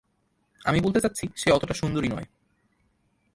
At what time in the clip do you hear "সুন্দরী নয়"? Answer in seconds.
1.73-2.27